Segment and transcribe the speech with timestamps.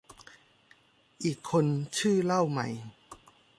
[1.23, 1.65] อีกคน
[1.97, 2.67] ชื่อเล่าใหม่